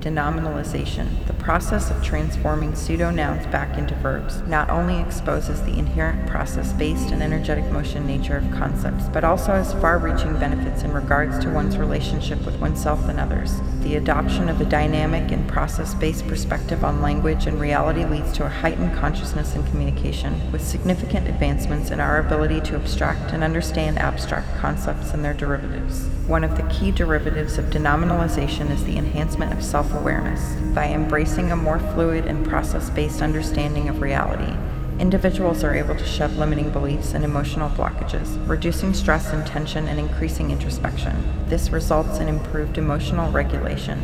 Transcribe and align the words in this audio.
Denominalization, 0.00 1.26
the 1.26 1.32
process 1.34 1.90
of 1.90 2.04
transforming 2.04 2.72
pseudonouns 2.72 3.50
back 3.50 3.76
into 3.76 3.96
verbs, 3.96 4.40
not 4.42 4.70
only 4.70 5.00
exposes 5.00 5.60
the 5.62 5.76
inherent 5.76 6.24
process 6.28 6.72
based 6.74 7.10
and 7.10 7.20
energetic 7.20 7.64
motion 7.72 8.06
nature 8.06 8.36
of 8.36 8.48
concepts, 8.52 9.08
but 9.08 9.24
also 9.24 9.52
has 9.52 9.72
far 9.74 9.98
reaching 9.98 10.38
benefits 10.38 10.84
in 10.84 10.92
regards 10.92 11.36
to 11.40 11.50
one's 11.50 11.76
relationship 11.76 12.40
with 12.46 12.60
oneself 12.60 13.08
and 13.08 13.18
others. 13.18 13.60
The 13.80 13.96
adoption 13.96 14.48
of 14.48 14.60
a 14.60 14.64
dynamic 14.64 15.32
and 15.32 15.48
process 15.48 15.94
based 15.94 16.28
perspective 16.28 16.84
on 16.84 17.02
language 17.02 17.46
and 17.46 17.60
reality 17.60 18.04
leads 18.04 18.32
to 18.34 18.46
a 18.46 18.48
heightened 18.48 18.94
consciousness 18.94 19.56
and 19.56 19.66
communication, 19.66 20.52
with 20.52 20.66
significant 20.66 21.26
advancements 21.26 21.90
in 21.90 21.98
our 21.98 22.20
ability 22.20 22.60
to 22.60 22.76
abstract 22.76 23.32
and 23.32 23.42
understand 23.42 23.98
abstract 23.98 24.56
concepts 24.58 25.12
and 25.12 25.24
their 25.24 25.34
derivatives. 25.34 26.06
One 26.28 26.44
of 26.44 26.56
the 26.56 26.62
key 26.64 26.90
derivatives 26.92 27.56
of 27.56 27.64
denominalization 27.66 28.70
is 28.70 28.84
the 28.84 28.98
enhancement 28.98 29.52
of 29.52 29.64
self 29.88 30.00
awareness. 30.00 30.54
By 30.74 30.88
embracing 30.88 31.50
a 31.50 31.56
more 31.56 31.78
fluid 31.78 32.26
and 32.26 32.46
process 32.46 32.90
based 32.90 33.22
understanding 33.22 33.88
of 33.88 34.00
reality, 34.00 34.52
individuals 34.98 35.64
are 35.64 35.74
able 35.74 35.94
to 35.96 36.04
shed 36.04 36.36
limiting 36.36 36.70
beliefs 36.70 37.14
and 37.14 37.24
emotional 37.24 37.70
blockages, 37.70 38.36
reducing 38.48 38.92
stress 38.92 39.32
and 39.32 39.46
tension 39.46 39.88
and 39.88 39.98
increasing 39.98 40.50
introspection. 40.50 41.16
This 41.48 41.70
results 41.70 42.18
in 42.18 42.28
improved 42.28 42.76
emotional 42.76 43.30
regulation, 43.32 44.00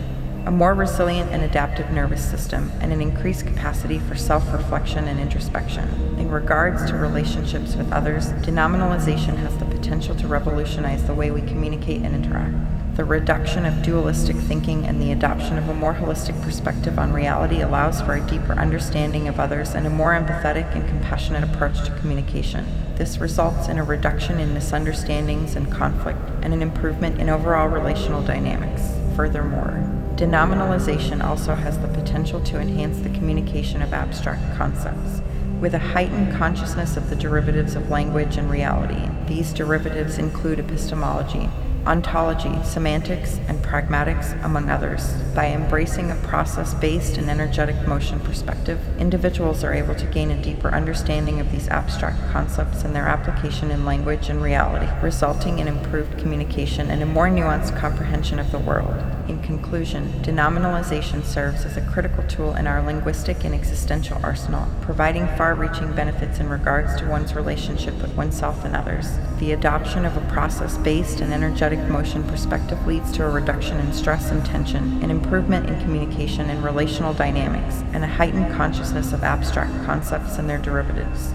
a 0.46 0.50
more 0.50 0.74
resilient 0.74 1.30
and 1.30 1.42
adaptive 1.42 1.90
nervous 1.90 2.22
system, 2.22 2.70
and 2.80 2.92
an 2.92 3.00
increased 3.00 3.46
capacity 3.46 3.98
for 3.98 4.14
self 4.14 4.52
reflection 4.52 5.08
and 5.08 5.18
introspection. 5.18 5.88
In 6.18 6.30
regards 6.30 6.84
to 6.90 6.96
relationships 6.96 7.76
with 7.76 7.90
others, 7.92 8.28
denominalization 8.44 9.36
has 9.36 9.56
the 9.56 9.64
potential 9.64 10.14
to 10.16 10.28
revolutionize 10.28 11.04
the 11.04 11.14
way 11.14 11.30
we 11.30 11.40
communicate 11.40 12.02
and 12.02 12.14
interact. 12.14 12.54
The 12.96 13.04
reduction 13.04 13.64
of 13.64 13.82
dualistic 13.82 14.36
thinking 14.36 14.86
and 14.86 15.00
the 15.00 15.10
adoption 15.10 15.58
of 15.58 15.68
a 15.68 15.74
more 15.74 15.94
holistic 15.94 16.40
perspective 16.42 16.98
on 16.98 17.12
reality 17.12 17.60
allows 17.60 18.00
for 18.00 18.14
a 18.14 18.26
deeper 18.28 18.52
understanding 18.52 19.26
of 19.26 19.40
others 19.40 19.74
and 19.74 19.86
a 19.86 19.90
more 19.90 20.12
empathetic 20.12 20.72
and 20.76 20.86
compassionate 20.86 21.42
approach 21.42 21.82
to 21.84 21.98
communication. 21.98 22.64
This 22.96 23.18
results 23.18 23.68
in 23.68 23.78
a 23.78 23.82
reduction 23.82 24.38
in 24.38 24.54
misunderstandings 24.54 25.56
and 25.56 25.72
conflict 25.72 26.20
and 26.42 26.54
an 26.54 26.62
improvement 26.62 27.18
in 27.18 27.28
overall 27.28 27.66
relational 27.66 28.22
dynamics. 28.22 28.82
Furthermore, 29.16 30.03
denominalization 30.16 31.22
also 31.22 31.54
has 31.54 31.78
the 31.78 31.88
potential 31.88 32.40
to 32.40 32.60
enhance 32.60 33.00
the 33.00 33.10
communication 33.10 33.82
of 33.82 33.92
abstract 33.92 34.56
concepts. 34.56 35.22
With 35.60 35.74
a 35.74 35.78
heightened 35.78 36.32
consciousness 36.36 36.96
of 36.96 37.10
the 37.10 37.16
derivatives 37.16 37.74
of 37.74 37.90
language 37.90 38.36
and 38.36 38.50
reality, 38.50 39.08
these 39.26 39.52
derivatives 39.52 40.18
include 40.18 40.58
epistemology, 40.58 41.48
ontology, 41.86 42.62
semantics, 42.64 43.38
and 43.46 43.62
pragmatics, 43.62 44.42
among 44.44 44.70
others. 44.70 45.12
By 45.34 45.48
embracing 45.48 46.10
a 46.10 46.16
process 46.16 46.74
based 46.74 47.18
and 47.18 47.28
energetic 47.28 47.86
motion 47.86 48.20
perspective, 48.20 48.80
individuals 48.98 49.62
are 49.64 49.74
able 49.74 49.94
to 49.96 50.06
gain 50.06 50.30
a 50.30 50.42
deeper 50.42 50.68
understanding 50.68 51.40
of 51.40 51.50
these 51.52 51.68
abstract 51.68 52.18
concepts 52.30 52.84
and 52.84 52.94
their 52.94 53.06
application 53.06 53.70
in 53.70 53.84
language 53.84 54.28
and 54.28 54.42
reality, 54.42 54.88
resulting 55.02 55.58
in 55.58 55.68
improved 55.68 56.18
communication 56.18 56.90
and 56.90 57.02
a 57.02 57.06
more 57.06 57.28
nuanced 57.28 57.78
comprehension 57.78 58.38
of 58.38 58.50
the 58.50 58.58
world. 58.58 58.94
In 59.26 59.42
conclusion, 59.42 60.12
denominalization 60.22 61.24
serves 61.24 61.64
as 61.64 61.78
a 61.78 61.86
critical 61.90 62.22
tool 62.24 62.54
in 62.56 62.66
our 62.66 62.82
linguistic 62.82 63.42
and 63.44 63.54
existential 63.54 64.20
arsenal, 64.22 64.68
providing 64.82 65.26
far 65.38 65.54
reaching 65.54 65.92
benefits 65.94 66.40
in 66.40 66.48
regards 66.50 66.94
to 66.96 67.08
one's 67.08 67.34
relationship 67.34 67.94
with 68.02 68.14
oneself 68.16 68.66
and 68.66 68.76
others. 68.76 69.08
The 69.38 69.52
adoption 69.52 70.04
of 70.04 70.18
a 70.18 70.32
process 70.32 70.76
based 70.76 71.20
and 71.20 71.32
energetic 71.32 71.78
motion 71.88 72.22
perspective 72.24 72.86
leads 72.86 73.12
to 73.12 73.24
a 73.24 73.30
reduction 73.30 73.80
in 73.80 73.94
stress 73.94 74.30
and 74.30 74.44
tension, 74.44 75.02
an 75.02 75.10
improvement 75.10 75.70
in 75.70 75.80
communication 75.80 76.50
and 76.50 76.62
relational 76.62 77.14
dynamics, 77.14 77.82
and 77.94 78.04
a 78.04 78.08
heightened 78.08 78.52
consciousness 78.54 79.14
of 79.14 79.24
abstract 79.24 79.72
concepts 79.86 80.36
and 80.36 80.50
their 80.50 80.58
derivatives. 80.58 81.32